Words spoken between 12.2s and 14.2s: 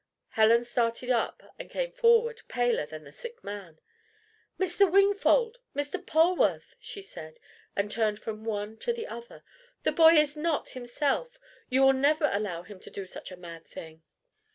allow him to do such a mad thing!"